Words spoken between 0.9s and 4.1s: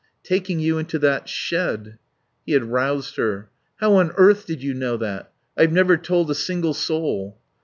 that shed" He had roused her. "How